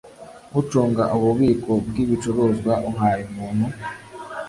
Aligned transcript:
Ucunga 0.59 1.03
ububiko 1.15 1.71
bw 1.87 1.95
ibicuruzwa 2.03 2.73
uhaye 2.89 3.21
umuntu 3.29 3.67